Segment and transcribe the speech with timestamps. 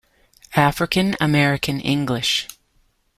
[0.55, 2.47] African-American English